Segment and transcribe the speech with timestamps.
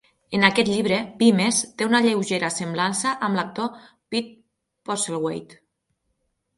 [0.35, 4.35] En aquest llibre, Vimes té una lleugera semblança amb l'actor Pete
[4.93, 5.65] Postlethwaite.